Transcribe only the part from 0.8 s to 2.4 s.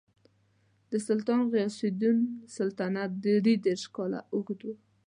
د سلطان غیاث الدین